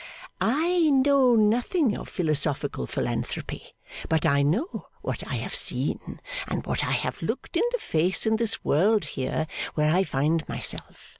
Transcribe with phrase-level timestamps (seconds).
[0.39, 3.61] I know nothing of philosophical philanthropy.
[4.09, 8.25] But I know what I have seen, and what I have looked in the face
[8.25, 9.45] in this world here,
[9.75, 11.09] where I find myself.